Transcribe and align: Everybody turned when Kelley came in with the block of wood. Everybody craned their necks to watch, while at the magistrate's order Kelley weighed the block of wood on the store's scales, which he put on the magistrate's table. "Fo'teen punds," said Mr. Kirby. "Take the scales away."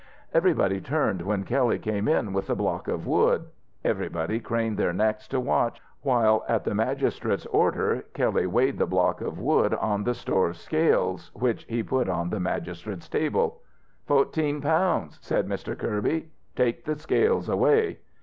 Everybody 0.33 0.81
turned 0.81 1.21
when 1.21 1.43
Kelley 1.43 1.77
came 1.77 2.07
in 2.07 2.33
with 2.33 2.47
the 2.47 2.55
block 2.55 2.87
of 2.87 3.05
wood. 3.05 3.45
Everybody 3.85 4.39
craned 4.39 4.75
their 4.77 4.93
necks 4.93 5.27
to 5.27 5.39
watch, 5.39 5.79
while 6.01 6.43
at 6.49 6.63
the 6.63 6.73
magistrate's 6.73 7.45
order 7.45 8.03
Kelley 8.15 8.47
weighed 8.47 8.79
the 8.79 8.87
block 8.87 9.21
of 9.21 9.37
wood 9.37 9.75
on 9.75 10.03
the 10.03 10.15
store's 10.15 10.57
scales, 10.59 11.29
which 11.35 11.65
he 11.65 11.83
put 11.83 12.09
on 12.09 12.31
the 12.31 12.39
magistrate's 12.39 13.07
table. 13.07 13.61
"Fo'teen 14.07 14.59
punds," 14.59 15.19
said 15.21 15.47
Mr. 15.47 15.77
Kirby. 15.77 16.31
"Take 16.55 16.83
the 16.85 16.97
scales 16.97 17.47
away." 17.47 17.99